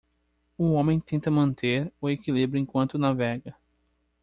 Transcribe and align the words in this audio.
Um 0.57 0.73
homem 0.73 0.99
tenta 0.99 1.29
manter 1.29 1.93
o 2.01 2.09
equilíbrio 2.09 2.59
enquanto 2.59 2.97
navega 2.97 3.55